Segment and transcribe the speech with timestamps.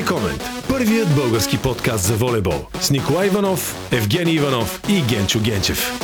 [0.00, 0.44] Волей Комент.
[0.68, 2.66] Първият български подкаст за волейбол.
[2.80, 6.00] С Николай Иванов, Евгений Иванов и Генчо Генчев.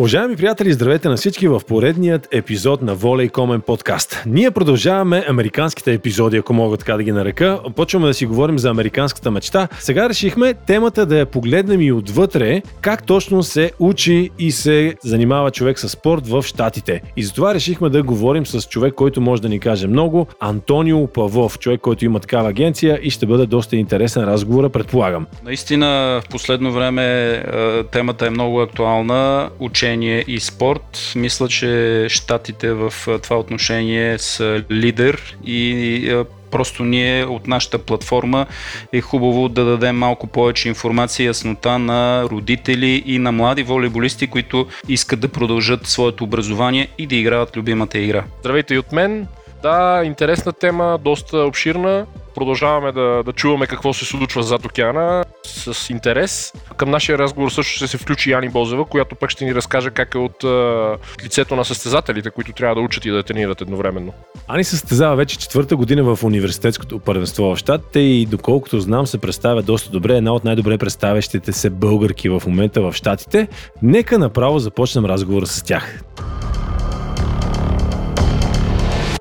[0.00, 4.22] Уважаеми приятели, здравейте на всички в поредният епизод на Волей Комен подкаст.
[4.26, 7.58] Ние продължаваме американските епизоди, ако мога така да ги нарека.
[7.76, 9.68] Почваме да си говорим за американската мечта.
[9.78, 15.50] Сега решихме темата да я погледнем и отвътре, как точно се учи и се занимава
[15.50, 17.02] човек с спорт в Штатите.
[17.16, 21.58] И затова решихме да говорим с човек, който може да ни каже много, Антонио Павлов,
[21.58, 25.26] човек, който има такава агенция и ще бъде доста интересен разговор, предполагам.
[25.44, 29.50] Наистина, в последно време е, темата е много актуална.
[29.58, 31.12] Учение обучение и спорт.
[31.16, 38.46] Мисля, че щатите в това отношение са лидер и просто ние от нашата платформа
[38.92, 44.26] е хубаво да дадем малко повече информация и яснота на родители и на млади волейболисти,
[44.26, 48.24] които искат да продължат своето образование и да играят любимата игра.
[48.40, 49.26] Здравейте и от мен.
[49.62, 52.06] Да, интересна тема, доста обширна.
[52.34, 56.52] Продължаваме да, да чуваме какво се случва зад океана с интерес.
[56.76, 60.14] Към нашия разговор също ще се включи Яни Бозева, която пък ще ни разкаже как
[60.14, 64.12] е от а, лицето на състезателите, които трябва да учат и да тренират едновременно.
[64.48, 69.62] Ани състезава вече четвърта година в университетското първенство в щатите и доколкото знам се представя
[69.62, 73.48] доста добре, една от най-добре представящите се българки в момента в щатите.
[73.82, 76.00] Нека направо започнем разговора с тях.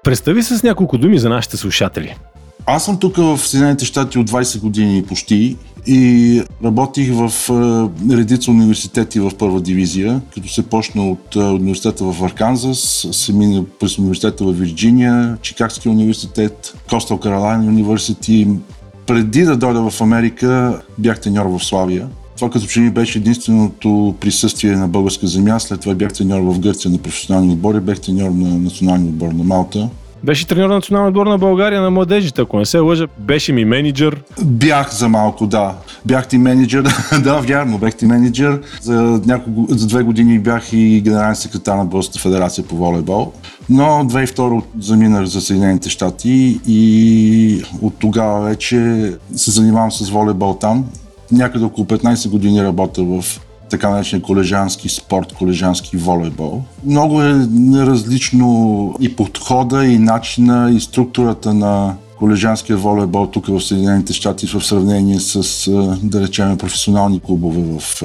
[0.04, 2.16] Представи с няколко думи за нашите слушатели.
[2.66, 5.58] Аз съм тук в Съединените щати от 20 години почти
[5.88, 7.32] и работих в
[8.12, 13.98] редица университети в първа дивизия, като се почна от университета в Арканзас, се мина през
[13.98, 18.48] университета в Вирджиния, Чикагския университет, Костел Каролайн университи.
[19.06, 22.08] Преди да дойда в Америка, бях треньор в Славия.
[22.36, 25.60] Това като че ми беше единственото присъствие на българска земя.
[25.60, 29.44] След това бях треньор в Гърция на професионални отбори, бях треньор на националния отбор на
[29.44, 29.90] Малта.
[30.24, 33.08] Беше треньор на националния отбор на България на младежите, ако не се лъжа.
[33.18, 34.22] Беше ми менеджер.
[34.44, 35.74] Бях за малко, да.
[36.06, 36.84] Бях ти менеджер.
[37.24, 38.62] да, вярно, бях ти менеджер.
[38.82, 43.32] За, няколко, за две години бях и генерален секретар на Българската федерация по волейбол.
[43.70, 50.86] Но 2002 заминах за Съединените щати и от тогава вече се занимавам с волейбол там.
[51.32, 53.24] Някъде около 15 години работя в
[53.70, 56.64] така наречен колежански спорт, колежански волейбол.
[56.86, 57.34] Много е
[57.76, 64.62] различно и подхода, и начина, и структурата на колежанския волейбол тук в Съединените щати в
[64.62, 65.72] сравнение с,
[66.04, 68.04] да речем, професионални клубове в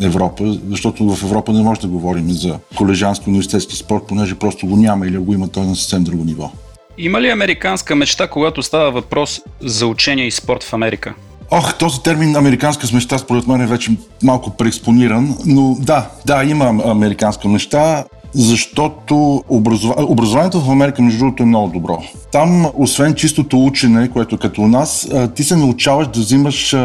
[0.00, 4.76] Европа, защото в Европа не може да говорим за колежански университетски спорт, понеже просто го
[4.76, 6.50] няма или го има той на съвсем друго ниво.
[6.98, 11.14] Има ли американска мечта, когато става въпрос за учение и спорт в Америка?
[11.50, 13.90] Ох, този термин американска смеща според мен е вече
[14.22, 18.04] малко преекспониран, но да, да, има американска мечта
[18.36, 19.94] защото образова...
[19.98, 22.02] образованието в Америка, между другото, е много добро.
[22.32, 26.76] Там, освен чистото учене, което е като у нас, ти се научаваш да взимаш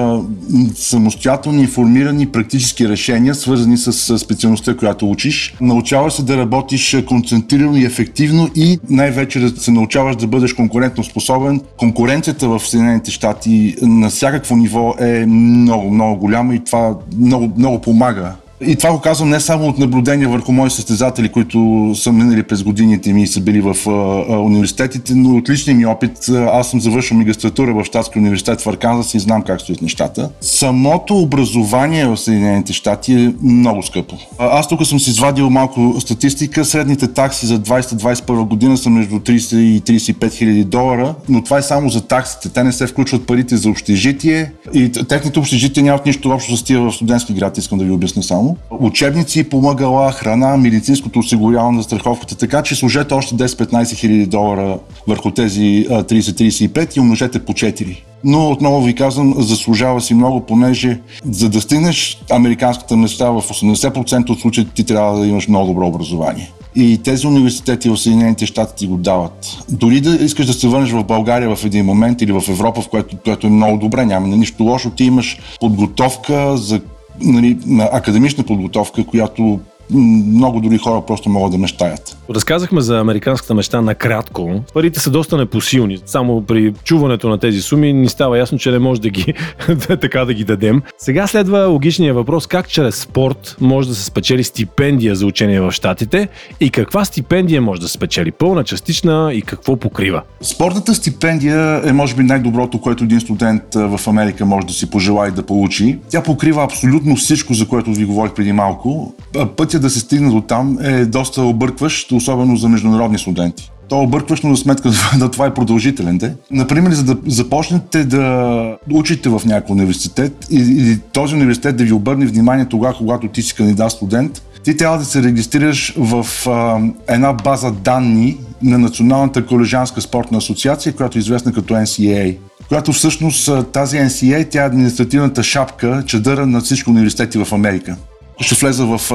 [0.76, 5.56] самостоятелни, информирани практически решения, свързани с специалността, която учиш.
[5.62, 11.04] Научаваш се да работиш концентрирано и ефективно и най-вече да се научаваш да бъдеш конкурентно
[11.04, 11.62] способен.
[11.78, 17.82] Конкуренцията в Съединените щати на всякакво ниво е много, много голяма и това много, много
[17.82, 18.34] помага
[18.66, 22.64] и това го казвам не само от наблюдения върху мои състезатели, които са минали през
[22.64, 23.92] годините ми и са били в а,
[24.34, 26.30] а, университетите, но от личния ми опит.
[26.30, 30.30] Аз съм завършил магистратура в Штатския университет в Арканзас и знам как стоят нещата.
[30.42, 34.16] Самото образование в Съединените щати е много скъпо.
[34.38, 36.66] Аз тук съм си извадил малко статистика.
[36.66, 41.62] Средните такси за 2021 година са между 30 и 35 хиляди долара, но това е
[41.62, 42.50] само за таксите.
[42.50, 46.82] Те не се включват парите за общежитие и техните общежития нямат нищо общо с тия
[46.82, 52.38] в студентски град, искам да ви обясня само учебници, помагала, храна, медицинското осигуряване на страховката,
[52.38, 58.50] така че сложете още 10-15 хиляди долара върху тези 30-35 и умножете по 4 но
[58.50, 64.40] отново ви казвам, заслужава си много, понеже за да стигнеш американската мечта в 80% от
[64.40, 66.52] случаите ти трябва да имаш много добро образование.
[66.76, 69.58] И тези университети в Съединените щати ти го дават.
[69.70, 72.90] Дори да искаш да се върнеш в България в един момент или в Европа, в
[72.90, 76.82] което, което е много добре, няма нищо лошо, ти имаш подготовка за
[77.22, 77.58] нали,
[77.92, 79.60] академична подготовка, която
[79.94, 82.18] много дори хора просто могат да мечтаят.
[82.36, 84.64] Разказахме за американската мечта накратко.
[84.74, 85.98] Парите са доста непосилни.
[86.06, 89.34] Само при чуването на тези суми ни става ясно, че не може да ги
[90.02, 90.82] така да ги дадем.
[90.98, 95.72] Сега следва логичния въпрос как чрез спорт може да се спечели стипендия за учение в
[95.72, 96.28] Штатите
[96.60, 98.32] и каква стипендия може да се спечели?
[98.32, 100.22] Пълна, частична и какво покрива?
[100.42, 105.32] Спортната стипендия е може би най-доброто, което един студент в Америка може да си пожелае
[105.32, 106.00] да получи.
[106.10, 109.14] Тя покрива абсолютно всичко, за което ви говорих преди малко.
[109.58, 113.72] Пътя да се стигне до там е доста объркващ, особено за международни студенти.
[113.90, 116.18] То е объркващо на сметка да това е продължителен.
[116.18, 116.34] Де.
[116.52, 122.26] Например, за да започнете да учите в някой университет или този университет да ви обърне
[122.26, 127.34] внимание тогава, когато ти си кандидат студент, ти трябва да се регистрираш в а, една
[127.34, 132.38] база данни на Националната колежанска спортна асоциация, която е известна като NCAA
[132.72, 137.98] която всъщност тази NCA, тя е административната шапка, чадъра на всички университети в Америка.
[138.42, 139.12] Ще влеза в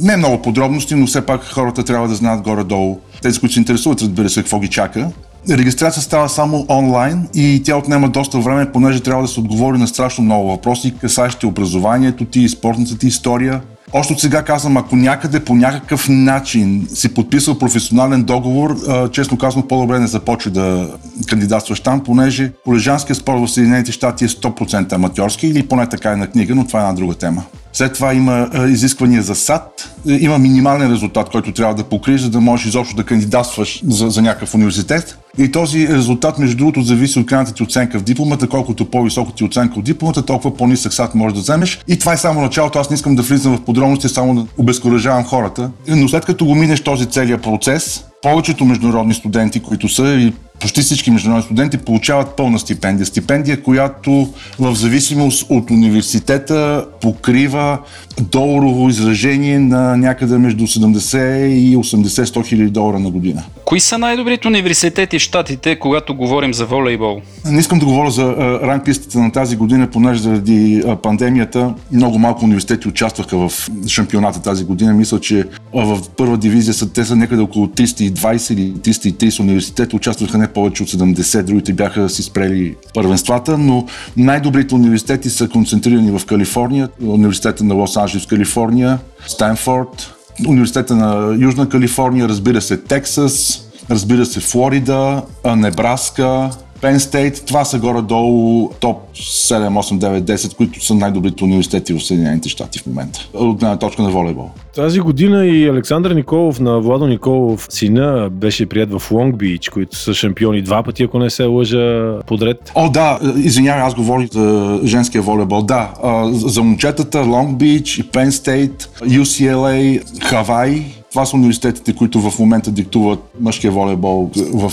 [0.00, 2.98] не много подробности, но все пак хората трябва да знаят горе-долу.
[3.22, 5.10] Тези, които се интересуват, разбира се, какво ги чака.
[5.50, 9.88] Регистрация става само онлайн и тя отнема доста време, понеже трябва да се отговори на
[9.88, 13.60] страшно много въпроси, касащи образованието ти спортната ти история.
[13.92, 18.76] Още от сега казвам, ако някъде по някакъв начин си подписал професионален договор,
[19.12, 20.88] честно казвам, по-добре не започва да
[21.26, 26.16] кандидатстваш там, понеже колежанския спорт в Съединените щати е 100% аматьорски или поне така е
[26.16, 27.42] на книга, но това е една друга тема.
[27.78, 32.20] След това има е, изисквания за САД, е, има минимален резултат, който трябва да покриеш,
[32.20, 35.18] за да можеш изобщо да кандидатстваш за, за някакъв университет.
[35.38, 38.48] И този резултат, между другото, зависи от крайната ти оценка в дипломата.
[38.48, 41.80] Колкото по-висока ти оценка от дипломата, толкова по-нисък САД можеш да вземеш.
[41.88, 42.78] И това е само началото.
[42.78, 45.70] Аз не искам да влизам в подробности, само да обезкуражавам хората.
[45.88, 50.80] Но след като го минеш този целият процес, повечето международни студенти, които са и почти
[50.80, 53.06] всички международни студенти получават пълна стипендия.
[53.06, 54.28] Стипендия, която
[54.58, 57.78] в зависимост от университета покрива
[58.20, 63.42] доларово изражение на някъде между 70 и 80-100 хиляди долара на година.
[63.64, 67.20] Кои са най-добрите университети в Штатите, когато говорим за волейбол?
[67.44, 72.88] Не искам да говоря за ранглистата на тази година, понеже заради пандемията много малко университети
[72.88, 74.94] участваха в шампионата тази година.
[74.94, 75.44] Мисля, че
[75.74, 80.82] в първа дивизия са, те са някъде около 320 или 330 университета, участваха не повече
[80.82, 83.86] от 70, другите бяха си спрели първенствата, но
[84.16, 90.14] най-добрите университети са концентрирани в Калифорния, университета на Лос Анджелес в Калифорния, Стенфорд,
[90.48, 95.22] университета на Южна Калифорния, разбира се, Тексас, разбира се, Флорида,
[95.56, 101.92] Небраска, Penn State, това са горе-долу топ 7, 8, 9, 10, които са най-добрите университети
[101.92, 103.28] в Съединените щати в момента.
[103.34, 104.50] От гледна точка на волейбол.
[104.74, 109.96] Тази година и Александър Николов на Владо Николов сина беше прият в Лонг Бич, които
[109.96, 112.72] са шампиони два пъти, ако не се лъжа подред.
[112.74, 115.62] О, да, извинявай, аз говорих за женския волейбол.
[115.62, 115.90] Да,
[116.32, 123.18] за момчетата Лонг Бич, Penn State, UCLA, Хавай, това са университетите, които в момента диктуват
[123.40, 124.72] мъжкия волейбол в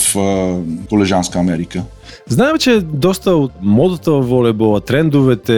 [0.90, 1.84] колежанска Америка.
[2.28, 5.54] Знаем, че доста от модата в волейбола, трендовете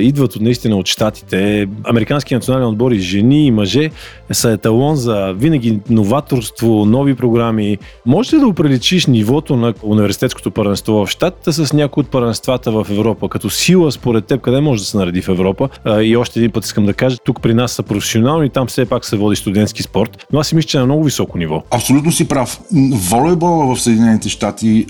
[0.00, 1.68] идват от, наистина от щатите.
[1.84, 3.90] Американски национален отбор и жени и мъже
[4.32, 7.78] са еталон за винаги новаторство, нови програми.
[8.06, 12.86] Може ли да оприличиш нивото на университетското първенство в щатите с някои от първенствата в
[12.90, 13.28] Европа?
[13.28, 15.68] Като сила, според теб, къде може да се нареди в Европа?
[16.02, 19.04] И още един път искам да кажа, тук при нас са професионални, там все пак
[19.04, 21.62] се води студентски спорт, но аз си мисля, че е на много високо ниво.
[21.70, 22.60] Абсолютно си прав.
[22.92, 24.86] Волейбола в Съединените щати,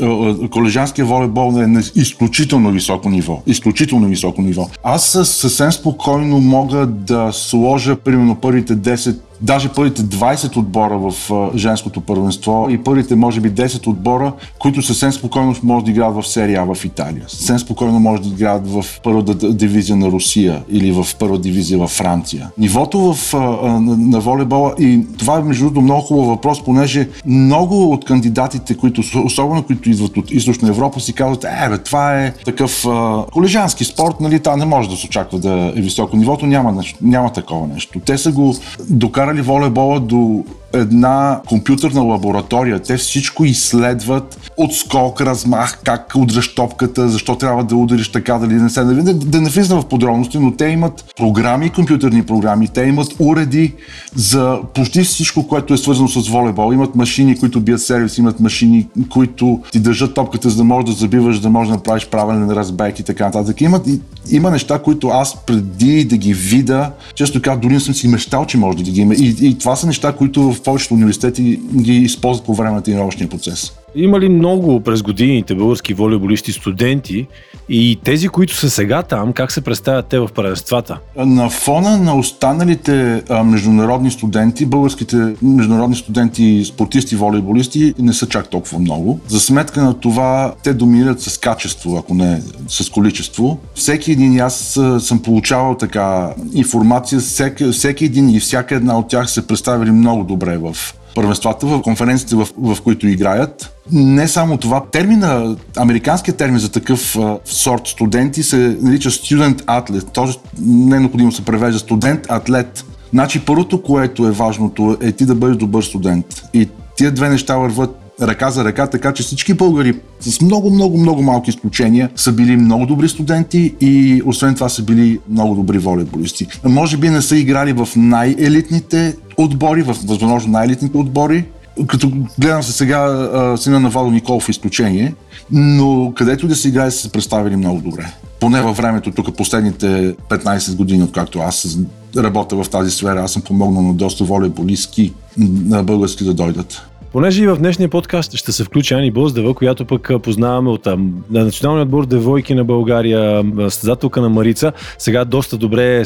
[0.98, 3.42] колежанския волейбол е на изключително високо ниво.
[3.46, 4.68] Изключително високо ниво.
[4.82, 11.14] Аз съвсем спокойно мога да сложа примерно първите 10 даже първите 20 отбора в
[11.56, 16.26] женското първенство и първите, може би, 10 отбора, които съвсем спокойно може да играят в
[16.26, 17.24] серия в Италия.
[17.28, 21.88] Съвсем спокойно може да играят в първата дивизия на Русия или в първа дивизия в
[21.88, 22.50] Франция.
[22.58, 23.34] Нивото в,
[23.80, 28.76] на, на волейбола и това е между другото много хубав въпрос, понеже много от кандидатите,
[28.76, 33.24] които, особено които идват от Източна Европа, си казват, е, бе, това е такъв а,
[33.32, 37.32] колежански спорт, нали, та не може да се очаква да е високо нивото, няма, няма
[37.32, 38.00] такова нещо.
[38.06, 38.54] Те са го
[38.90, 42.78] докарали докарали волейбола до една компютърна лаборатория.
[42.82, 48.54] Те всичко изследват от скок, размах, как удряш топката, защо трябва да удариш така, дали
[48.54, 48.84] не се.
[48.84, 53.74] Да, да не влизам в подробности, но те имат програми, компютърни програми, те имат уреди
[54.14, 56.72] за почти всичко, което е свързано с волейбол.
[56.72, 60.96] Имат машини, които бият сервис, имат машини, които ти държат топката, за да можеш да
[60.96, 63.60] забиваш, да можеш да направиш правилен разбек и така нататък.
[63.60, 67.94] Имат, и, има неща, които аз преди да ги видя, често казвам, дори не съм
[67.94, 69.14] си мечтал, че може да ги има.
[69.14, 73.28] И, и това са неща, които в повечето университети ги използват по време на тренировъчния
[73.28, 73.77] процес.
[73.94, 77.26] Има ли много през годините български волейболисти, студенти
[77.68, 80.98] и тези, които са сега там, как се представят те в първенствата?
[81.16, 88.48] На фона на останалите а, международни студенти, българските международни студенти, спортисти, волейболисти не са чак
[88.48, 89.20] толкова много.
[89.28, 93.58] За сметка на това те доминират с качество, ако не с количество.
[93.74, 99.30] Всеки един, аз съм получавал така информация, всеки, всеки един и всяка една от тях
[99.30, 100.76] се представили много добре в
[101.18, 103.74] първенствата, в конференциите, в, в които играят.
[103.92, 110.40] Не само това, термина, американският термин за такъв сорт студенти се нарича student athlete, т.е.
[110.60, 112.84] не е необходимо се превежда студент-атлет.
[113.12, 116.26] Значи първото, което е важното е ти да бъдеш добър студент.
[116.54, 120.98] И тия две неща върват ръка за ръка, така че всички българи с много, много,
[120.98, 125.78] много малки изключения са били много добри студенти и освен това са били много добри
[125.78, 126.46] волейболисти.
[126.64, 131.44] Може би не са играли в най-елитните отбори, в възможно най-елитните отбори,
[131.86, 135.14] като гледам се сега сина на Вало Николов изключение,
[135.50, 138.12] но където да се играе са се представили много добре.
[138.40, 141.78] Поне във времето, тук последните 15 години, откакто аз
[142.16, 146.82] работя в тази сфера, аз съм помогнал на доста волейболистки на български да дойдат.
[147.18, 151.44] Понеже и в днешния подкаст ще се включи Ани Боздева, която пък познаваме от на
[151.44, 156.02] националния отбор Девойки на България, състезателка на Марица, сега доста добре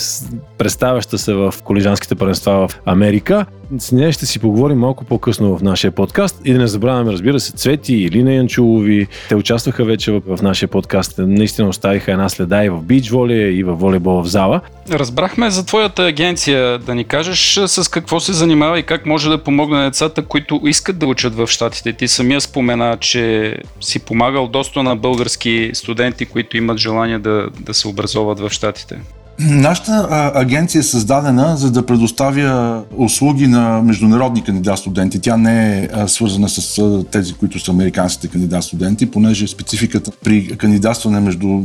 [0.58, 3.46] представяща се в колежанските паренства в Америка.
[3.78, 7.40] С нея ще си поговорим малко по-късно в нашия подкаст и да не забравяме, разбира
[7.40, 9.06] се, Цвети и Лина Янчулови.
[9.28, 11.14] Те участваха вече в, нашия подкаст.
[11.18, 14.60] Наистина оставиха една следа и в бич волея, и в волейбол в зала.
[14.90, 16.78] Разбрахме за твоята агенция.
[16.78, 20.60] Да ни кажеш с какво се занимава и как може да помогне на децата, които
[20.66, 21.92] искат да учат в Штатите.
[21.92, 27.74] Ти самия спомена, че си помагал доста на български студенти, които имат желание да, да
[27.74, 28.98] се образоват в Штатите.
[29.44, 35.20] Нашата а, агенция е създадена за да предоставя услуги на международни кандидат студенти.
[35.20, 40.10] Тя не е а, свързана с а, тези, които са американските кандидат студенти, понеже спецификата
[40.24, 41.60] при кандидатстване между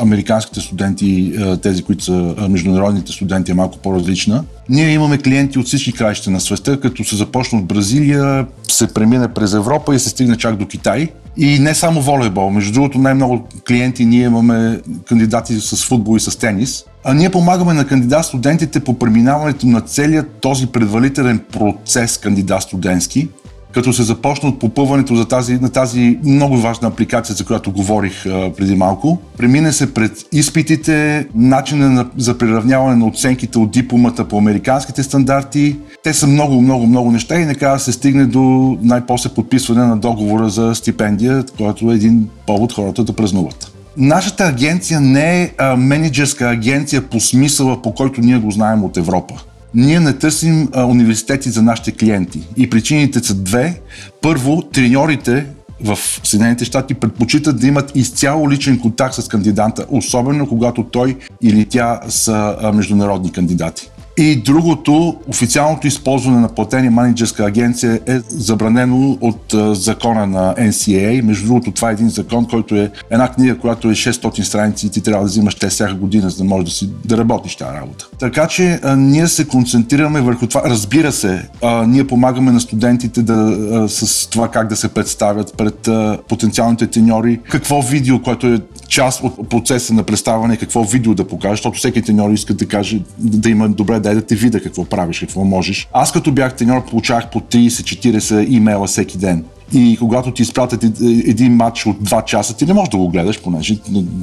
[0.00, 4.44] американските студенти и тези, които са международните студенти е малко по-различна.
[4.68, 9.28] Ние имаме клиенти от всички краища на света, като се започна от Бразилия, се премине
[9.28, 11.08] през Европа и се стигне чак до Китай.
[11.36, 12.50] И не само волейбол.
[12.50, 16.84] Между другото, най-много клиенти ние имаме кандидати с футбол и с тенис.
[17.10, 23.28] А ние помагаме на кандидат студентите по преминаването на целият този предварителен процес кандидат студентски,
[23.72, 28.26] като се започна от попълването за тази, на тази много важна апликация, за която говорих
[28.26, 29.18] а, преди малко.
[29.38, 35.76] Премине се пред изпитите, начина на, за приравняване на оценките от дипломата по американските стандарти.
[36.02, 40.48] Те са много, много, много неща и накрая се стигне до най-после подписване на договора
[40.48, 43.77] за стипендия, който е един повод хората да празнуват.
[44.00, 48.96] Нашата агенция не е а, менеджерска агенция по смисъла, по който ние го знаем от
[48.96, 49.34] Европа.
[49.74, 52.40] Ние не търсим а, университети за нашите клиенти.
[52.56, 53.80] И причините са две.
[54.22, 55.46] Първо, треньорите
[55.84, 61.64] в Съединените щати предпочитат да имат изцяло личен контакт с кандидата, особено когато той или
[61.64, 63.90] тя са международни кандидати.
[64.18, 71.22] И другото, официалното използване на платени менеджерска агенция е забранено от закона на NCAA.
[71.22, 74.90] Между другото, това е един закон, който е една книга, която е 600 страници и
[74.90, 77.76] ти трябва да взимаш те всяка година, за да можеш да, си, да работиш тази
[77.76, 78.08] работа.
[78.18, 80.62] Така че а, ние се концентрираме върху това.
[80.64, 85.54] Разбира се, а, ние помагаме на студентите да, а, с това как да се представят
[85.56, 91.14] пред а, потенциалните треньори, какво видео, което е част от процеса на представяне, какво видео
[91.14, 94.60] да покаже, защото всеки треньор иска да каже, да има добре дай да те видя
[94.60, 95.88] какво правиш, какво можеш.
[95.92, 99.44] Аз като бях треньор получавах по 30-40 имейла всеки ден.
[99.72, 103.42] И когато ти изпратят един матч от 2 часа, ти не можеш да го гледаш,
[103.42, 103.78] понеже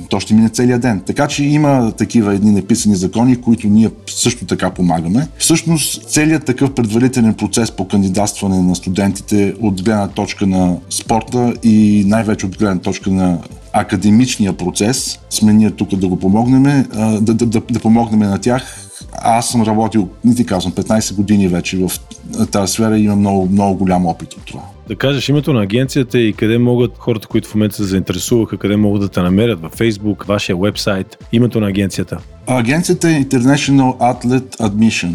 [0.09, 1.01] то ще мине целият ден.
[1.05, 5.27] Така че има такива едни неписани закони, които ние също така помагаме.
[5.37, 12.03] Всъщност, целият такъв предварителен процес по кандидатстване на студентите от гледна точка на спорта и
[12.07, 13.37] най-вече от гледна точка на
[13.73, 16.63] академичния процес, сме ние тук да го помогнем,
[17.21, 18.84] да, да, да, да помогнем на тях
[19.21, 21.91] аз съм работил, не ти казвам, 15 години вече в
[22.51, 24.61] тази сфера и имам много, много голям опит от това.
[24.87, 28.75] Да кажеш името на агенцията и къде могат хората, които в момента се заинтересуваха, къде
[28.75, 32.17] могат да те намерят във Facebook, вашия вебсайт, името на агенцията?
[32.47, 35.11] Агенцията е International Athlete Admission.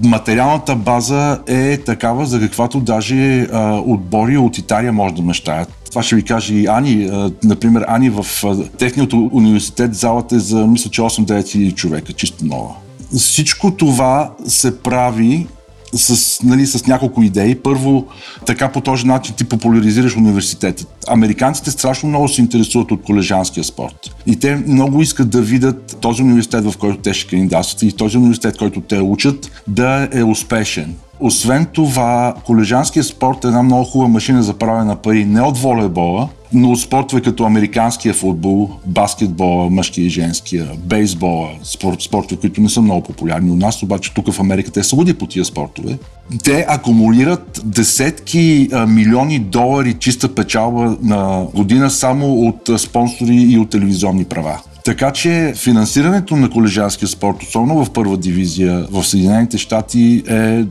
[0.05, 5.69] Материалната база е такава, за каквато даже а, отбори от Италия може да мечтаят.
[5.91, 7.05] Това ще ви каже и Ани.
[7.13, 12.45] А, например, Ани в а, техният университет залата е за, мисля, че 8-9 човека, чисто
[12.45, 12.75] нова.
[13.17, 15.47] Всичко това се прави
[15.95, 17.55] с, нали, с няколко идеи.
[17.55, 18.07] Първо,
[18.47, 20.85] така по този начин ти популяризираш университета.
[21.09, 24.15] Американците страшно много се интересуват от колежанския спорт.
[24.27, 28.19] И те много искат да видят този университет, в който те ще кандидатстват и този
[28.19, 30.95] университет, който те учат, да е успешен.
[31.21, 35.59] Освен това, колежанския спорт е една много хубава машина за правене на пари не от
[35.59, 42.69] волейбола, но спортове като американския футбол, баскетбола, мъжкия и женския, бейсбола, спорт, спортове, които не
[42.69, 45.99] са много популярни у нас, обаче тук в Америка те са луди по тия спортове.
[46.45, 53.71] Те акумулират десетки а, милиони долари чиста печалба на година само от спонсори и от
[53.71, 54.61] телевизионни права.
[54.85, 60.65] Така че финансирането на колежанския спорт, особено в първа дивизия в Съединените щати е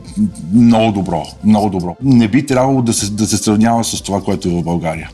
[0.52, 1.22] много добро.
[1.44, 1.96] Много добро.
[2.02, 5.10] Не би трябвало да се, да се сравнява с това, което е в България.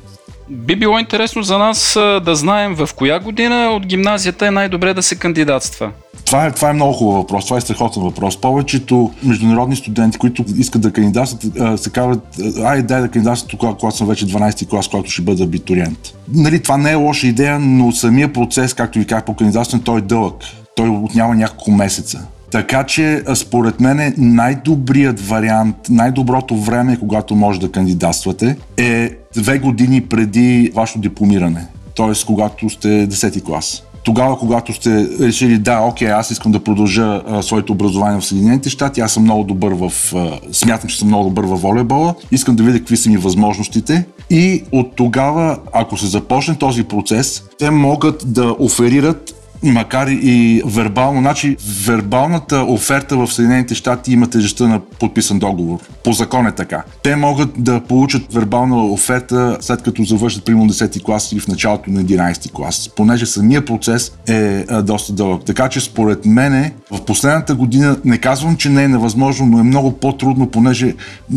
[0.51, 1.93] Би било интересно за нас
[2.25, 5.91] да знаем в коя година от гимназията е най-добре да се кандидатства.
[6.27, 8.41] Това е, това е много хубав въпрос, това е страхотен въпрос.
[8.41, 12.21] Повечето международни студенти, които искат да кандидатстват, се казват,
[12.65, 15.99] ай, дай да кандидатстват тогава, когато съм вече 12 клас, когато ще бъда абитуриент.
[16.35, 19.99] Нали, това не е лоша идея, но самия процес, както ви казах по кандидатстване, той
[19.99, 20.35] е дълъг.
[20.77, 22.27] Той отнява няколко месеца.
[22.51, 30.01] Така че, според мен, най-добрият вариант, най-доброто време, когато може да кандидатствате, е две години
[30.01, 31.67] преди вашето дипломиране.
[31.95, 37.23] Тоест, когато сте 10 клас тогава, когато сте решили, да, окей, аз искам да продължа
[37.29, 41.09] а, своето образование в Съединените щати, аз съм много добър в, а, смятам, че съм
[41.09, 45.97] много добър в волейбола, искам да видя какви са ми възможностите и от тогава, ако
[45.97, 51.21] се започне този процес, те могат да оферират макар и вербално.
[51.21, 55.79] Значи, вербалната оферта в Съединените щати има тежестта на подписан договор.
[56.05, 56.83] По закон е така.
[57.03, 61.91] Те могат да получат вербална оферта след като завършат примерно 10 клас или в началото
[61.91, 65.45] на 11 клас, понеже самия процес е доста дълъг.
[65.45, 69.63] Така че според мене в последната година не казвам, че не е невъзможно, но е
[69.63, 70.95] много по-трудно, понеже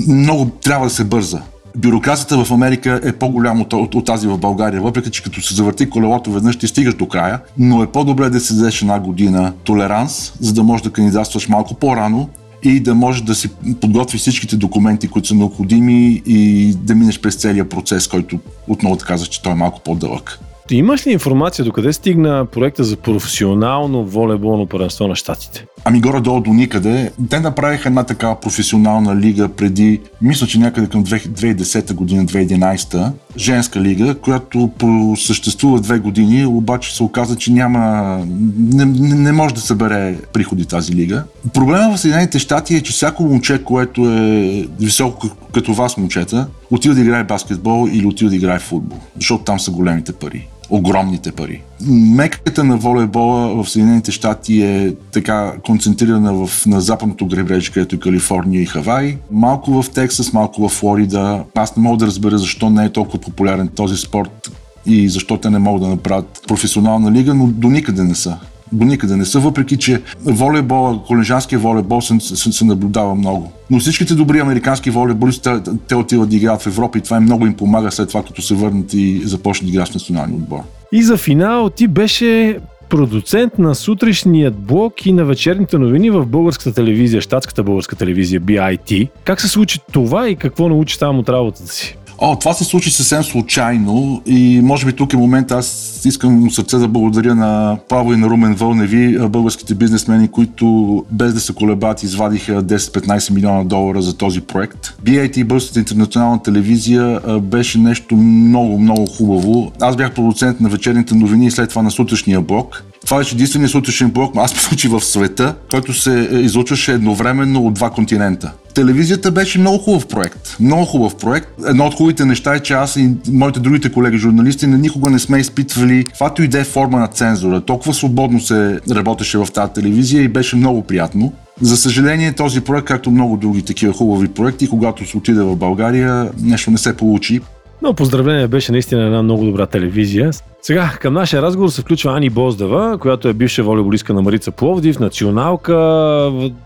[0.07, 1.41] много трябва да се бърза
[1.75, 5.55] бюрокрацията в Америка е по-голяма от, от, от тази в България, въпреки че като се
[5.55, 9.53] завърти колелото веднъж ти стигаш до края, но е по-добре да се дадеш една година
[9.63, 12.29] толеранс, за да можеш да кандидатстваш малко по-рано
[12.63, 13.49] и да можеш да си
[13.81, 19.05] подготвиш всичките документи, които са необходими и да минеш през целия процес, който отново да
[19.05, 20.39] казах, че той е малко по-дълъг.
[20.67, 25.65] Ти имаш ли информация докъде стигна проекта за професионално волейболно първенство на щатите?
[25.85, 27.11] Ами горе-долу до никъде.
[27.29, 33.81] Те направиха една такава професионална лига преди, мисля, че някъде към 2010 година, 2011, женска
[33.81, 34.69] лига, която
[35.17, 38.17] съществува две години, обаче се оказа, че няма,
[38.57, 41.23] не, не, не може да събере приходи тази лига.
[41.53, 46.95] Проблема в Съединените щати е, че всяко момче, което е високо като вас момчета, отива
[46.95, 51.61] да играе баскетбол или отива да играе футбол, защото там са големите пари огромните пари.
[51.89, 57.99] Меката на волейбола в Съединените щати е така концентрирана в, на западното крайбрежие, където е
[57.99, 59.17] Калифорния и Хавай.
[59.31, 61.43] Малко в Тексас, малко в Флорида.
[61.55, 64.51] Аз не мога да разбера защо не е толкова популярен този спорт
[64.85, 68.37] и защо те не могат да направят професионална лига, но до никъде не са
[68.73, 73.51] до никъде не са, въпреки че волейбола, колежанския волейбол се, се, се наблюдава много.
[73.69, 75.49] Но всичките добри американски волейболисти,
[75.87, 78.41] те отиват да играят в Европа и това им много им помага след това, като
[78.41, 80.59] се върнат и започнат да играят в националния отбор.
[80.91, 82.59] И за финал ти беше
[82.89, 89.09] продуцент на сутрешният блок и на вечерните новини в българската телевизия, щатската българска телевизия BIT.
[89.23, 91.97] Как се случи това и какво научи там от работата си?
[92.25, 96.77] О, това се случи съвсем случайно и може би тук е момент аз искам сърце
[96.77, 102.03] да благодаря на Павло и на Румен Вълневи, българските бизнесмени, които без да се колебат
[102.03, 104.93] извадиха 10-15 милиона долара за този проект.
[105.05, 109.71] BIT, Българската интернационална телевизия, беше нещо много, много хубаво.
[109.81, 112.83] Аз бях продуцент на вечерните новини и след това на сутрешния блок.
[113.05, 117.73] Това беше единствения сутрешен блок, аз получи в света, който се е, излучваше едновременно от
[117.73, 118.51] два континента.
[118.73, 120.55] Телевизията беше много хубав проект.
[120.59, 121.47] Много хубав проект.
[121.67, 125.39] Едно от хубавите неща е, че аз и моите другите колеги журналисти никога не сме
[125.39, 127.61] изпитвали каквато и да е форма на цензура.
[127.61, 131.33] Толкова свободно се работеше в тази телевизия и беше много приятно.
[131.61, 136.31] За съжаление, този проект, както много други такива хубави проекти, когато се отиде в България,
[136.41, 137.41] нещо не се получи.
[137.83, 140.31] Но поздравление беше наистина една много добра телевизия.
[140.61, 144.99] Сега към нашия разговор се включва Ани Боздава, която е бивша волейболистка на Марица Пловдив,
[144.99, 145.73] националка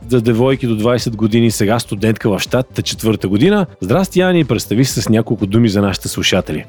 [0.09, 3.65] за девойки до 20 години, сега студентка в щатата четвърта година.
[3.81, 6.65] Здрасти, Ани, представи се с няколко думи за нашите слушатели.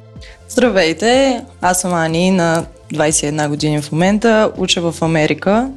[0.48, 5.70] Здравейте, аз съм Ани, на 21 години в момента, уча в Америка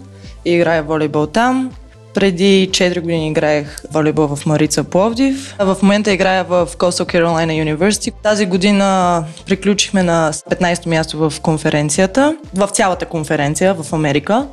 [0.46, 1.72] играя волейбол там.
[2.14, 5.56] Преди 4 години играех волейбол в Марица Пловдив.
[5.60, 8.14] В момента играя в Coastal Carolina University.
[8.24, 14.48] Тази година приключихме на 15-то място в конференцията, в цялата конференция в Америка.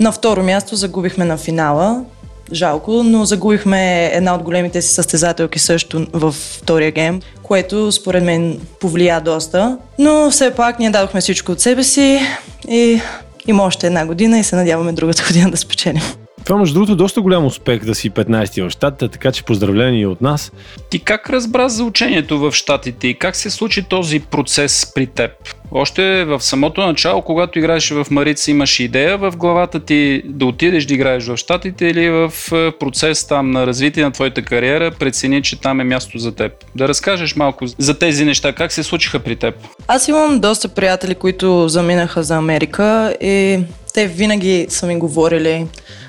[0.00, 2.04] На второ място загубихме на финала,
[2.52, 8.60] жалко, но загубихме една от големите си състезателки също във втория гейм, което според мен
[8.80, 9.78] повлия доста.
[9.98, 12.20] Но все пак ние дадохме всичко от себе си
[12.68, 13.00] и
[13.46, 16.02] има още една година и се надяваме другата година да спечелим.
[16.44, 20.20] Това, между другото, доста голям успех да си 15-ти в щатите, така че поздравления от
[20.20, 20.52] нас.
[20.90, 25.30] Ти как разбра за учението в щатите и как се случи този процес при теб?
[25.72, 30.84] Още в самото начало, когато играеш в Марица, имаш идея в главата ти да отидеш
[30.84, 35.42] да играеш в щатите или в е, процес там на развитие на твоята кариера прецени,
[35.42, 36.52] че там е място за теб?
[36.76, 39.54] Да разкажеш малко за тези неща, как се случиха при теб?
[39.88, 43.58] Аз имам доста приятели, които заминаха за Америка и
[43.94, 45.66] те винаги са ми говорили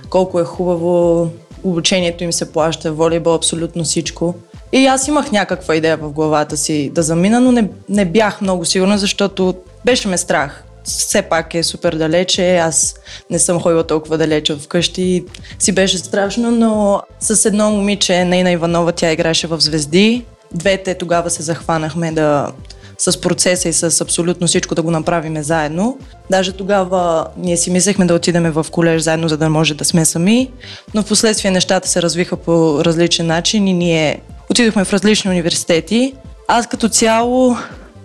[0.10, 1.30] колко е хубаво,
[1.64, 4.36] обучението им се плаща, волейбол, абсолютно всичко.
[4.72, 8.66] И аз имах някаква идея в главата си да замина, но не, не бях много
[8.66, 10.64] сигурна, защото беше ме страх.
[10.84, 12.96] Все пак е супер далече, аз
[13.30, 15.26] не съм ходила толкова далече вкъщи,
[15.60, 20.26] си беше страшно, но с едно момиче, Нейна Иванова, тя играше в Звезди.
[20.52, 22.52] Двете тогава се захванахме да
[22.98, 25.98] с процеса и с абсолютно всичко да го направиме заедно.
[26.30, 30.06] Даже тогава ние си мислехме да отидем в колеж заедно, за да може да сме
[30.06, 30.52] сами,
[30.94, 36.14] но в последствие нещата се развиха по различен начин и ние отидохме в различни университети.
[36.48, 37.58] Аз като цяло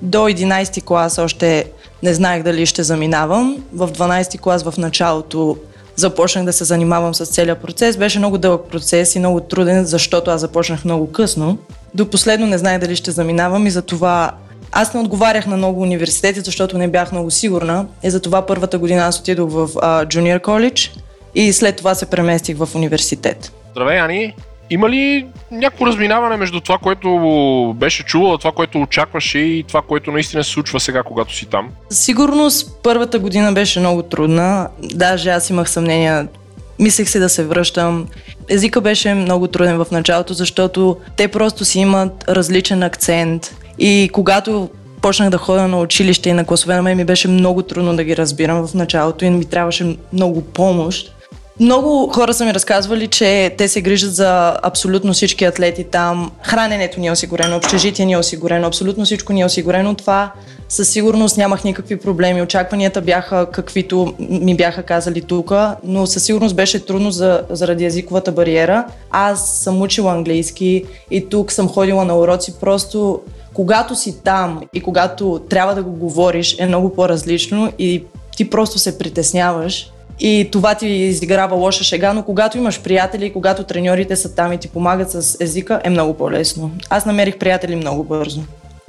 [0.03, 1.65] до 11 клас още
[2.03, 3.57] не знаех дали ще заминавам.
[3.73, 5.57] В 12 клас в началото
[5.97, 7.97] започнах да се занимавам с целият процес.
[7.97, 11.59] Беше много дълъг процес и много труден, защото аз започнах много късно.
[11.95, 14.33] До последно не знаех дали ще заминавам и затова
[14.73, 17.87] аз не отговарях на много университети, защото не бях много сигурна.
[18.03, 19.69] И затова първата година аз отидох в
[20.07, 20.91] Junior College
[21.35, 23.53] и след това се преместих в университет.
[23.71, 24.35] Здравей, Ани!
[24.73, 30.13] Има ли някакво разминаване между това, което беше чувала, това, което очакваше и това, което
[30.13, 31.69] наистина се случва сега, когато си там?
[31.91, 34.69] Сигурност първата година беше много трудна.
[34.83, 36.29] Даже аз имах съмнения
[36.79, 38.07] мислех се да се връщам.
[38.49, 43.57] Езика беше много труден в началото, защото те просто си имат различен акцент.
[43.81, 44.69] И когато
[45.03, 48.05] почнах да ходя на училище и на класове, на мен ми беше много трудно да
[48.05, 51.15] ги разбирам в началото и ми трябваше много помощ.
[51.61, 56.31] Много хора са ми разказвали, че те се грижат за абсолютно всички атлети там.
[56.43, 59.95] Храненето ни е осигурено, общежитие ни е осигурено, абсолютно всичко ни е осигурено.
[59.95, 60.33] Това
[60.69, 62.43] със сигурност нямах никакви проблеми.
[62.43, 65.53] Очакванията бяха каквито ми бяха казали тук,
[65.85, 68.85] но със сигурност беше трудно за, заради езиковата бариера.
[69.11, 72.55] Аз съм учила английски и тук съм ходила на уроци.
[72.61, 73.21] Просто
[73.61, 78.05] когато си там и когато трябва да го говориш е много по-различно и
[78.37, 83.65] ти просто се притесняваш и това ти изиграва лоша шега, но когато имаш приятели, когато
[83.65, 86.71] треньорите са там и ти помагат с езика, е много по-лесно.
[86.91, 88.41] Аз намерих приятели много бързо.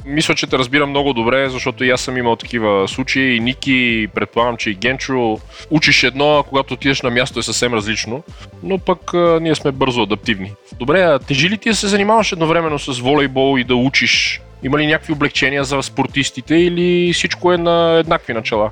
[0.05, 3.36] Мисля, че те разбирам много добре, защото и аз съм имал такива случаи.
[3.36, 5.39] И Ники, предполагам, че и Генчо
[5.71, 8.23] учиш едно, а когато отидеш на място е съвсем различно.
[8.63, 10.53] Но пък ние сме бързо адаптивни.
[10.79, 14.41] Добре, а тежи ли ти се занимаваш едновременно с волейбол и да учиш?
[14.63, 18.71] Има ли някакви облегчения за спортистите или всичко е на еднакви начала?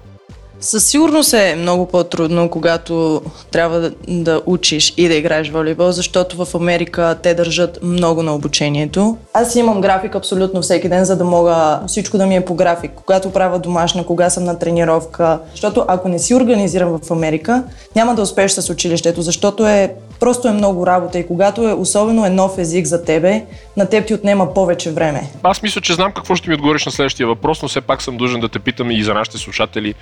[0.61, 3.21] Със сигурност е много по-трудно, когато
[3.51, 9.17] трябва да, учиш и да играеш волейбол, защото в Америка те държат много на обучението.
[9.33, 12.91] Аз имам график абсолютно всеки ден, за да мога всичко да ми е по график.
[12.95, 15.39] Когато правя домашна, кога съм на тренировка.
[15.51, 17.63] Защото ако не си организирам в Америка,
[17.95, 22.25] няма да успееш с училището, защото е Просто е много работа и когато е особено
[22.25, 23.45] е нов език за тебе,
[23.77, 25.31] на теб ти отнема повече време.
[25.43, 28.17] Аз мисля, че знам какво ще ми отговориш на следващия въпрос, но все пак съм
[28.17, 29.93] дължен да те питам и за нашите слушатели.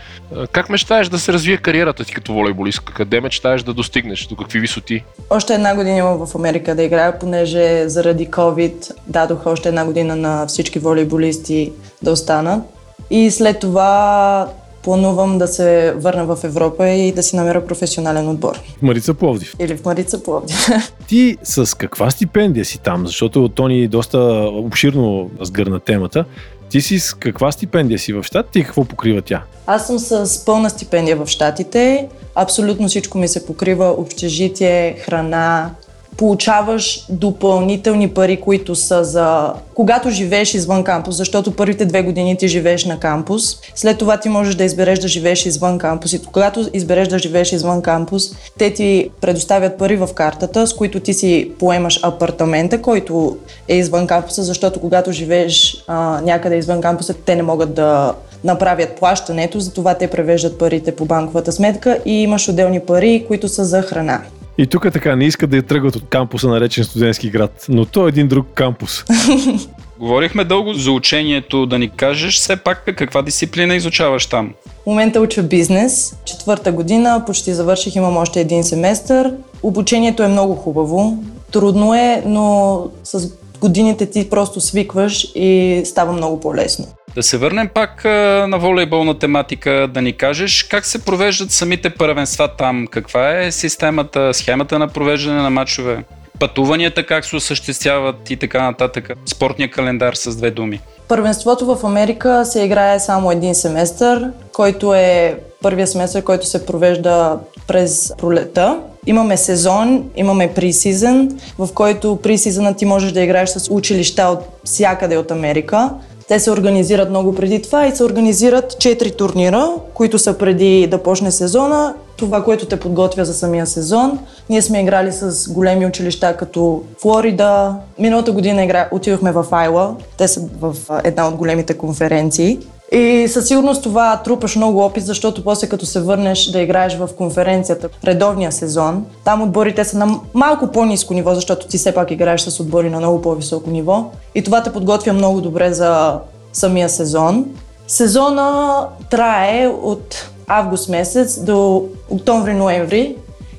[0.52, 2.94] Как мечтаеш да се развие кариерата ти като волейболистка?
[2.94, 4.28] Къде мечтаеш да достигнеш?
[4.28, 5.04] До какви висоти?
[5.30, 10.16] Още една година имам в Америка да играя, понеже заради COVID дадоха още една година
[10.16, 12.64] на всички волейболисти да останат.
[13.10, 14.48] И след това
[14.88, 18.60] планувам да се върна в Европа и да си намеря професионален отбор.
[18.78, 19.56] В Марица Пловдив.
[19.60, 20.68] Или в Марица Пловдив.
[21.08, 23.08] Ти с каква стипендия си там?
[23.08, 24.18] Защото Тони доста
[24.54, 26.26] обширно сгърна темата.
[26.70, 29.44] Ти си с каква стипендия си в щатите и какво покрива тя?
[29.66, 32.08] Аз съм с пълна стипендия в щатите.
[32.36, 33.86] Абсолютно всичко ми се покрива.
[33.98, 35.72] Общежитие, храна,
[36.18, 42.48] получаваш допълнителни пари, които са за когато живееш извън кампус, защото първите две години ти
[42.48, 46.70] живееш на кампус, след това ти можеш да избереш да живееш извън кампус и когато
[46.74, 48.24] избереш да живееш извън кампус,
[48.58, 54.08] те ти предоставят пари в картата, с които ти си поемаш апартамента, който е извън
[54.08, 59.94] кампуса, защото когато живееш а, някъде извън кампуса, те не могат да направят плащането, затова
[59.94, 64.22] те превеждат парите по банковата сметка и имаш отделни пари, които са за храна.
[64.58, 67.86] И тук е така, не искат да я тръгват от кампуса, наречен студентски град, но
[67.86, 69.04] то е един друг кампус.
[70.00, 74.54] Говорихме дълго за учението, да ни кажеш все пак каква дисциплина изучаваш там.
[74.84, 76.16] В момента уча бизнес.
[76.26, 79.34] Четвърта година, почти завърших, имам още един семестър.
[79.64, 81.24] Обучението е много хубаво.
[81.52, 86.86] Трудно е, но с годините ти просто свикваш и става много по-лесно.
[87.16, 88.06] Да се върнем пак
[88.48, 94.34] на волейболна тематика, да ни кажеш как се провеждат самите първенства там, каква е системата,
[94.34, 96.04] схемата на провеждане на матчове,
[96.40, 100.82] пътуванията как се осъществяват и така нататък, спортния календар с две думи.
[101.08, 107.40] Първенството в Америка се играе само един семестър, който е първия семестър, който се провежда
[107.68, 108.80] през пролета.
[109.08, 115.18] Имаме сезон, имаме пресизън, в който пресизъна ти можеш да играеш с училища от всякъде
[115.18, 115.90] от Америка.
[116.28, 121.04] Те се организират много преди това и се организират 4 турнира, които са преди да
[121.04, 121.94] почне сезона.
[122.18, 124.20] Това, което те подготвя за самия сезон.
[124.50, 127.76] Ние сме играли с големи училища като Флорида.
[128.00, 128.90] Миналата година игра...
[128.92, 129.96] отидохме в Айла.
[130.18, 132.60] Те са в една от големите конференции.
[132.92, 137.10] И със сигурност това трупаш много опит, защото после като се върнеш да играеш в
[137.18, 142.42] конференцията, редовния сезон, там отборите са на малко по-низко ниво, защото ти все пак играеш
[142.42, 144.12] с отбори на много по-високо ниво.
[144.36, 146.20] И това те подготвя много добре за
[146.54, 147.46] самия сезон.
[147.88, 153.16] Сезона трае от август месец до октомври-ноември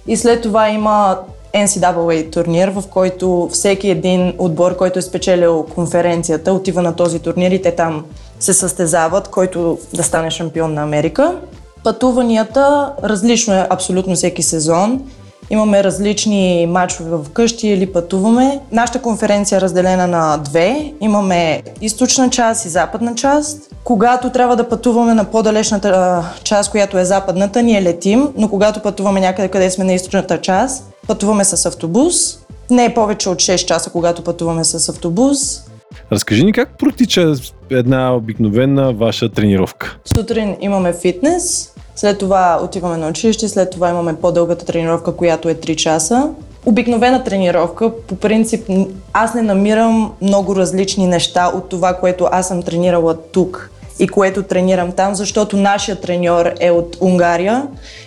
[0.07, 1.19] и след това има
[1.55, 7.51] NCAA турнир, в който всеки един отбор, който е спечелил конференцията, отива на този турнир
[7.51, 8.05] и те там
[8.41, 11.35] се състезават, който да стане шампион на Америка.
[11.85, 15.01] Пътуванията различно е абсолютно всеки сезон.
[15.51, 18.61] Имаме различни матчове в къщи или пътуваме.
[18.73, 20.93] Нашата конференция е разделена на две.
[21.01, 23.59] Имаме източна част и западна част.
[23.85, 29.21] Когато трябва да пътуваме на по-далечната част, която е западната, ние летим, но когато пътуваме
[29.21, 32.39] някъде, къде сме на източната част, пътуваме с автобус.
[32.71, 35.63] Не е повече от 6 часа, когато пътуваме с автобус.
[36.13, 37.33] Разкажи ни как протича
[37.71, 39.99] една обикновена ваша тренировка?
[40.05, 45.55] Сутрин имаме фитнес, след това отиваме на училище, след това имаме по-дългата тренировка, която е
[45.55, 46.31] 3 часа.
[46.67, 48.71] Обикновена тренировка, по принцип,
[49.13, 54.43] аз не намирам много различни неща от това, което аз съм тренирала тук и което
[54.43, 57.67] тренирам там, защото нашия треньор е от Унгария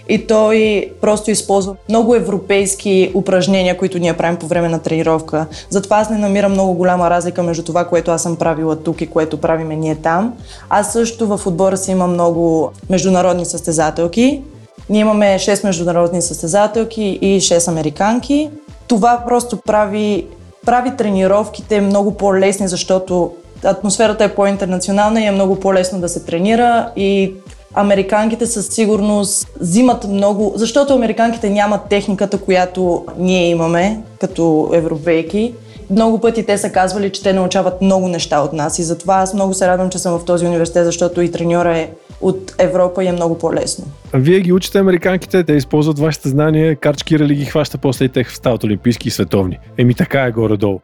[0.10, 5.46] и той просто използва много европейски упражнения, които ние правим по време на тренировка.
[5.70, 9.08] Затова аз не намирам много голяма разлика между това, което аз съм правила тук и
[9.08, 10.34] което правиме ние там.
[10.70, 14.42] Аз също в отбора си имам много международни състезателки.
[14.90, 18.50] Ние имаме 6 международни състезателки и 6 американки.
[18.88, 20.28] Това просто прави,
[20.66, 23.32] прави тренировките много по-лесни, защото
[23.64, 27.34] атмосферата е по-интернационална и е много по-лесно да се тренира и
[27.74, 35.54] Американките със сигурност взимат много, защото американките нямат техниката, която ние имаме като европейки.
[35.90, 39.34] Много пъти те са казвали, че те научават много неща от нас и затова аз
[39.34, 41.90] много се радвам, че съм в този университет, защото и треньора е
[42.22, 43.86] от Европа и е много по-лесно.
[44.14, 48.64] Вие ги учите американките, те използват вашите знания, карчкира ги хваща после и те стават
[48.64, 49.60] олимпийски и световни.
[49.78, 50.80] Еми така е горе-долу.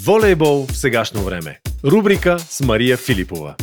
[0.00, 1.60] Волейбол в сегашно време.
[1.84, 3.54] Рубрика с Мария Филипова.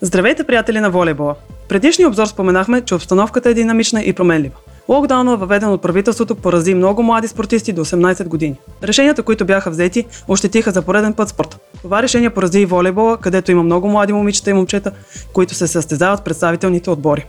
[0.00, 1.34] Здравейте, приятели на волейбола!
[1.68, 4.54] Предишния обзор споменахме, че обстановката е динамична и променлива.
[4.88, 8.56] Локдаунът въведен от правителството порази много млади спортисти до 18 години.
[8.82, 11.58] Решенията, които бяха взети, ощетиха за пореден път спорта.
[11.82, 14.92] Това решение порази и волейбола, където има много млади момичета и момчета,
[15.32, 17.26] които се състезават в представителните отбори.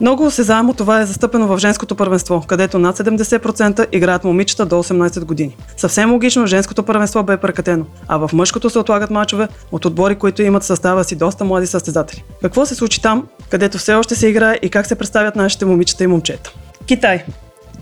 [0.00, 5.24] Много осезаемо това е застъпено в женското първенство, където над 70% играят момичета до 18
[5.24, 5.56] години.
[5.76, 10.42] Съвсем логично женското първенство бе прекратено, а в мъжкото се отлагат мачове от отбори, които
[10.42, 12.24] имат състава си доста млади състезатели.
[12.42, 16.04] Какво се случи там, където все още се играе и как се представят нашите момичета
[16.04, 16.52] и момчета?
[16.86, 17.24] Китай.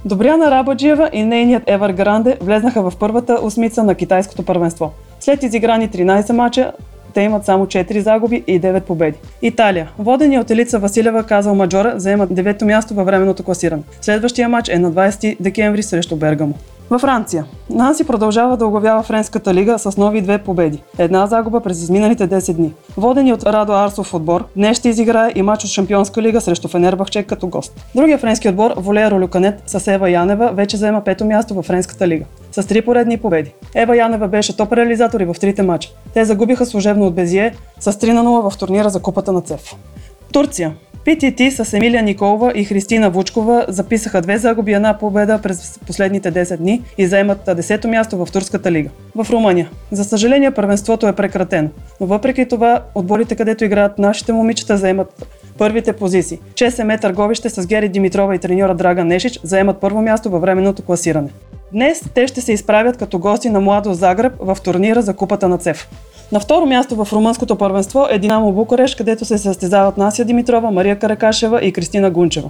[0.05, 4.93] Добряна Рабаджиева и нейният Евар Гранде влезнаха в първата осмица на китайското първенство.
[5.21, 6.73] След изиграни 13 мача,
[7.15, 9.17] те имат само 4 загуби и 9 победи.
[9.43, 9.89] Италия.
[9.99, 13.83] Водени от Елица Василева казал Маджора заемат 9-то място във временното класиране.
[14.01, 16.55] Следващия матч е на 20 декември срещу Бергамо.
[16.93, 17.45] Във Франция.
[17.71, 20.83] Нанси продължава да оглавява Френската лига с нови две победи.
[20.99, 22.73] Една загуба през изминалите 10 дни.
[22.97, 27.23] Водени от Радо Арсов отбор, днес ще изиграе и матч от Шампионска лига срещу Фенербахче
[27.23, 27.85] като гост.
[27.95, 32.25] Другия френски отбор, Волея Люканет с Ева Янева, вече заема пето място във Френската лига.
[32.53, 33.55] С три поредни победи.
[33.75, 35.89] Ева Янева беше топ реализатор и в трите матча.
[36.15, 39.75] Те загубиха служебно от Безие с 3 на 0 в турнира за Купата на ЦЕФ.
[40.33, 40.73] Турция.
[41.07, 46.57] PTT с Емилия Николова и Христина Вучкова записаха две загуби една победа през последните 10
[46.57, 48.91] дни и заемат 10-то място в Турската лига.
[49.15, 49.71] В Румъния.
[49.93, 51.69] За съжаление първенството е прекратено,
[52.01, 55.27] но въпреки това отборите, където играят нашите момичета, заемат
[55.59, 56.39] първите позиции.
[56.55, 61.29] ЧСМ Търговище с Гери Димитрова и треньора Драга Нешич заемат първо място във временното класиране.
[61.73, 65.59] Днес те ще се изправят като гости на Младо Загреб в турнира за Купата на
[65.59, 65.89] ЦЕФ.
[66.33, 70.99] На второ място в румънското първенство е Динамо Букурещ, където се състезават Насия Димитрова, Мария
[70.99, 72.49] Каракашева и Кристина Гунчева.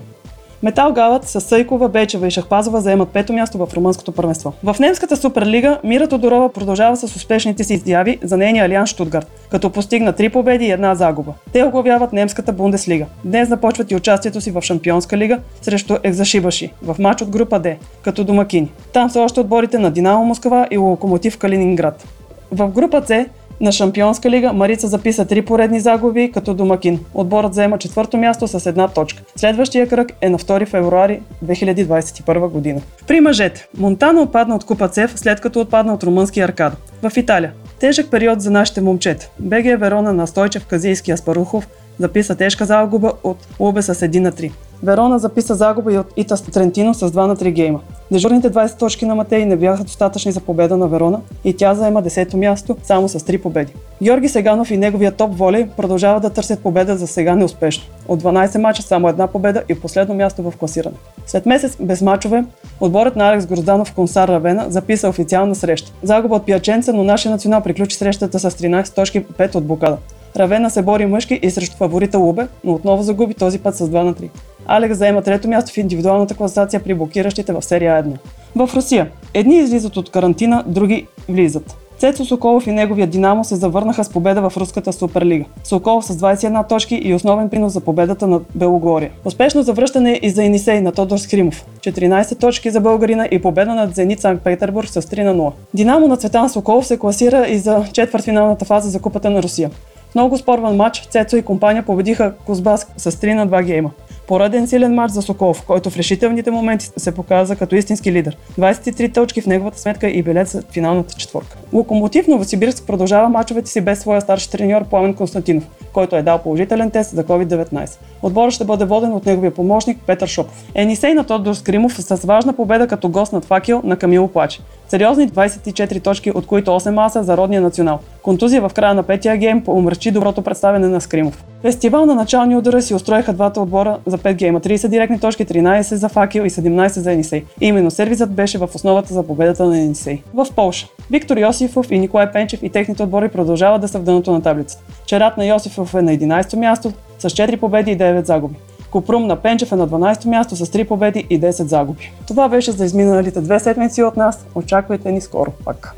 [0.63, 4.53] Метал Галът с Съйкова, Бечева и Шахпазова заемат пето място в румънското първенство.
[4.65, 9.71] В немската суперлига Мира Тодорова продължава с успешните си изяви за нейния Алиан Штутгарт, като
[9.71, 11.33] постигна три победи и една загуба.
[11.53, 13.07] Те оглавяват немската Бундеслига.
[13.25, 17.77] Днес започват и участието си в Шампионска лига срещу Екзашибаши в матч от група Д,
[18.03, 18.73] като домакини.
[18.93, 22.05] Там са още отборите на Динамо Москва и Локомотив Калининград.
[22.53, 23.27] В група С
[23.63, 27.01] на Шампионска лига Марица записа три поредни загуби като домакин.
[27.15, 29.23] Отборът заема четвърто място с една точка.
[29.37, 32.81] Следващия кръг е на 2 февруари 2021 година.
[33.07, 33.67] При мъжете.
[33.79, 36.77] Монтана отпадна от Купа Цев, след като отпадна от румънския аркада.
[37.03, 37.53] В Италия.
[37.81, 39.31] Тежък период за нашите момчета.
[39.39, 44.51] БГ Верона на Стойчев Казийски Аспарухов записа тежка загуба от Лубе с 1 на 3.
[44.83, 47.81] Верона записа загуба и от Итас Трентино с 2 на 3 гейма.
[48.13, 52.03] Дежурните 20 точки на Матей не бяха достатъчни за победа на Верона и тя заема
[52.03, 53.73] 10-то място само с 3 победи.
[54.03, 57.85] Георги Сеганов и неговия топ волей продължават да търсят победа за сега неуспешно.
[58.09, 60.97] От 12 мача само една победа и последно място в класиране.
[61.27, 62.45] След месец без мачове,
[62.81, 65.93] отборът на Алекс Грозданов Консар Равена записа официална среща.
[66.03, 69.97] Загуба от Пияченца, но нашия национал приключи срещата с 13 точки 5 от блокада.
[70.37, 74.03] Равена се бори мъжки и срещу фаворита Лубе, но отново загуби този път с 2
[74.03, 74.29] на 3.
[74.67, 78.17] Алекс заема трето място в индивидуалната класация при блокиращите в серия 1.
[78.57, 79.11] В Русия.
[79.35, 81.77] Едни излизат от карантина, други влизат.
[81.99, 85.45] Цецо Соколов и неговия Динамо се завърнаха с победа в Руската Суперлига.
[85.65, 89.11] Соколов с 21 точки и основен принос за победата на Белогория.
[89.25, 91.65] Успешно завръщане и за Енисей на Тодор Скримов.
[91.81, 95.53] 14 точки за българина и победа над Зенит Санкт Петербург с 3 на 0.
[95.75, 99.71] Динамо на Цветан Соколов се класира и за четвъртфиналната фаза за Купата на Русия.
[100.15, 103.91] Много спорван матч, Цецо и компания победиха Кузбаск с 3 на 2 гейма.
[104.27, 108.37] Пореден силен матч за Соколов, който в решителните моменти се показа като истински лидер.
[108.59, 111.57] 23 точки в неговата сметка и билет за финалната четворка.
[111.73, 116.91] Локомотив Новосибирск продължава мачовете си без своя старши треньор Пламен Константинов, който е дал положителен
[116.91, 117.91] тест за COVID-19.
[118.23, 120.65] Отборът ще бъде воден от неговия помощник Петър Шопов.
[120.75, 124.61] Енисей на Тодор Скримов с важна победа като гост над факел на Камило Плаче.
[124.93, 127.99] Сериозни 24 точки, от които 8 маса за родния национал.
[128.23, 131.45] Контузия в края на петия гейм умрачи доброто представяне на Скримов.
[131.63, 134.61] Фестивал на начални удара си устроиха двата отбора за 5 гейма.
[134.61, 137.45] 30 директни точки, 13 за Факел и 17 за Енисей.
[137.61, 140.23] И именно сервизът беше в основата за победата на Енисей.
[140.35, 140.87] В Полша.
[141.11, 144.83] Виктор Йосифов и Николай Пенчев и техните отбори продължават да са в дъното на таблицата.
[145.07, 148.55] Черат на Йосифов е на 11 място с 4 победи и 9 загуби.
[148.93, 152.13] Купрум на Пенчев е на 12 място с 3 победи и 10 загуби.
[152.29, 154.47] Това беше за изминалите две седмици от нас.
[154.55, 155.95] Очаквайте ни скоро пак.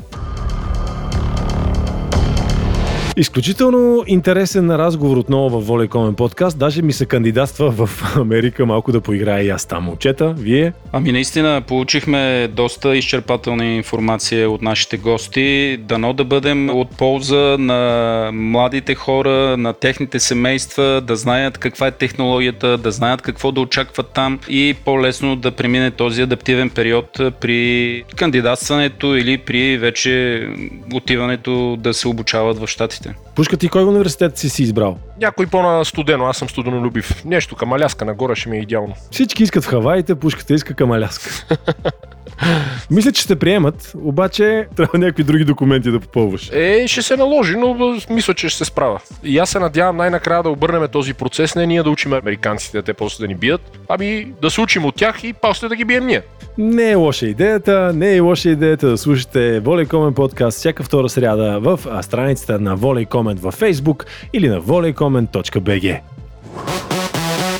[3.17, 6.59] Изключително интересен разговор отново в Волейкомен подкаст.
[6.59, 9.83] Даже ми се кандидатства в Америка малко да поиграя и аз там.
[9.83, 10.73] Момчета, вие?
[10.91, 15.77] Ами наистина получихме доста изчерпателна информация от нашите гости.
[15.77, 21.91] Дано да бъдем от полза на младите хора, на техните семейства, да знаят каква е
[21.91, 28.03] технологията, да знаят какво да очакват там и по-лесно да премине този адаптивен период при
[28.15, 30.47] кандидатстването или при вече
[30.93, 33.04] отиването да се обучават в щатите.
[33.35, 34.97] Пушка ти кой университет си си избрал?
[35.21, 37.25] Някой по-на студено, аз съм студенолюбив.
[37.25, 38.93] Нещо към Аляска нагоре ще ми е идеално.
[39.11, 41.29] Всички искат в Хаваите, пушката иска към Аляска.
[42.91, 46.49] Мисля, че ще приемат, обаче трябва някакви други документи да попълваш.
[46.53, 48.99] Е, ще се наложи, но мисля, че ще се справя.
[49.23, 52.93] И аз се надявам най-накрая да обърнем този процес, не ние да учим американците, те
[52.93, 56.07] после да ни бият, ами да се учим от тях и после да ги бием
[56.07, 56.21] ние.
[56.57, 61.59] Не е лоша идеята, не е лоша идеята да слушате Волейкомен подкаст всяка втора сряда
[61.59, 64.59] в страницата на Волейкомен във Facebook или на
[65.05, 65.99] volleycomment.bg.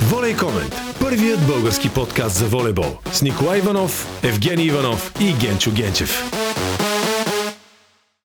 [0.01, 6.31] Волейкомент– първият български подкаст за волейбол с Николай Иванов, Евгений Иванов и Генчо Генчев.